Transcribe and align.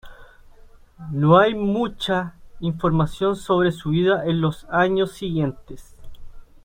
No 1.11 1.37
hay 1.37 1.53
mucha 1.53 2.33
información 2.59 3.35
sobre 3.35 3.71
su 3.71 3.91
vida 3.91 4.25
en 4.25 4.41
los 4.41 4.65
años 4.71 5.11
siguientes. 5.11 5.95